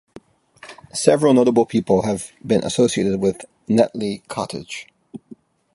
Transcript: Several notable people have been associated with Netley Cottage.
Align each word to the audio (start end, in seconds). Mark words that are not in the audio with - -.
Several 0.95 1.35
notable 1.35 1.67
people 1.67 2.01
have 2.07 2.31
been 2.43 2.63
associated 2.63 3.19
with 3.19 3.45
Netley 3.67 4.23
Cottage. 4.27 4.87